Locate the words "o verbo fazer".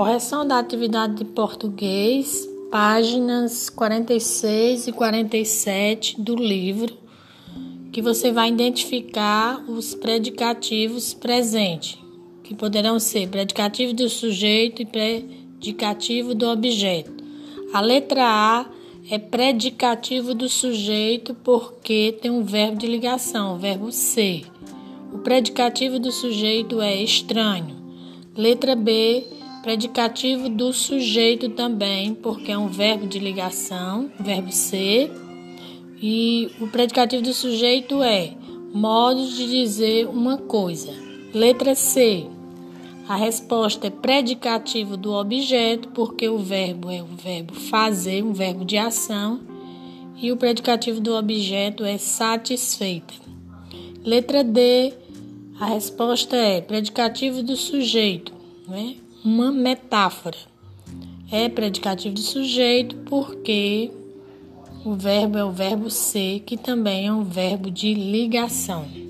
47.02-48.22